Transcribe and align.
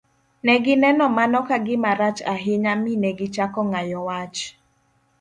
Ne 0.45 0.55
gineno 0.65 1.05
mano 1.17 1.39
ka 1.47 1.57
gima 1.65 1.91
rach 1.99 2.19
ahinya 2.33 2.73
mi 2.83 2.93
ne 3.01 3.11
gichako 3.17 3.59
ng'ayo 3.69 3.99
wach. 4.07 4.37